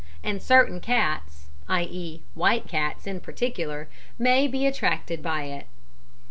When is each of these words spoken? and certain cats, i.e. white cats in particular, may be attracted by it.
and 0.23 0.41
certain 0.41 0.79
cats, 0.79 1.45
i.e. 1.69 2.23
white 2.33 2.67
cats 2.67 3.05
in 3.05 3.19
particular, 3.19 3.87
may 4.17 4.47
be 4.47 4.65
attracted 4.65 5.21
by 5.21 5.43
it. 5.43 5.67